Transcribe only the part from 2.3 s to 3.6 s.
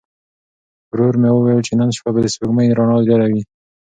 سپوږمۍ رڼا ډېره وي.